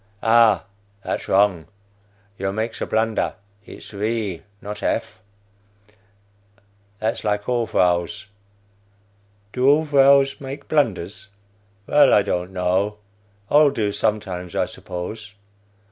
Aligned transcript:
Ah, 0.23 0.63
that's 1.03 1.27
wrong; 1.27 1.67
you 2.35 2.51
makes 2.51 2.81
a 2.81 2.87
blunder. 2.87 3.35
Its 3.67 3.91
V. 3.91 4.41
not 4.59 4.81
F. 4.81 5.21
That's 6.97 7.23
like 7.23 7.47
all 7.47 7.67
vrows. 7.67 8.25
(Do 9.53 9.69
all 9.69 9.83
vrows 9.85 10.41
make 10.41 10.67
blunders?) 10.67 11.27
Vell, 11.85 12.15
I 12.15 12.23
don't 12.23 12.51
know; 12.51 12.97
all 13.47 13.69
do 13.69 13.91
sometimes, 13.91 14.55
I 14.55 14.65
suppose. 14.65 15.35